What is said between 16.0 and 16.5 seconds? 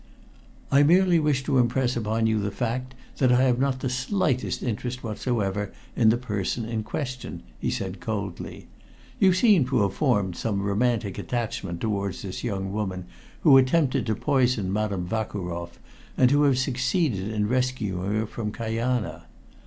and to